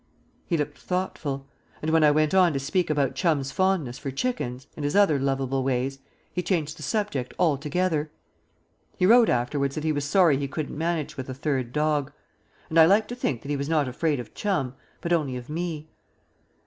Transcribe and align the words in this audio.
He 0.47 0.57
looked 0.57 0.79
thoughtful; 0.79 1.45
and, 1.79 1.91
when 1.91 2.03
I 2.03 2.09
went 2.09 2.33
on 2.33 2.53
to 2.53 2.59
speak 2.59 2.89
about 2.89 3.13
Chum's 3.13 3.51
fondness 3.51 3.99
for 3.99 4.09
chickens, 4.09 4.65
and 4.75 4.83
his 4.83 4.95
other 4.95 5.19
lovable 5.19 5.63
ways, 5.63 5.99
he 6.33 6.41
changed 6.41 6.79
the 6.79 6.81
subject 6.81 7.35
altogether. 7.37 8.09
He 8.97 9.05
wrote 9.05 9.29
afterwards 9.29 9.75
that 9.75 9.83
he 9.83 9.91
was 9.91 10.03
sorry 10.03 10.37
he 10.37 10.47
couldn't 10.47 10.75
manage 10.75 11.17
with 11.17 11.29
a 11.29 11.35
third 11.35 11.71
dog. 11.71 12.11
And 12.67 12.79
I 12.79 12.87
like 12.87 13.07
to 13.09 13.15
think 13.15 13.43
he 13.43 13.55
was 13.55 13.69
not 13.69 13.87
afraid 13.87 14.19
of 14.19 14.33
Chum 14.33 14.73
but 15.01 15.13
only 15.13 15.37
of 15.37 15.49
me. 15.49 15.91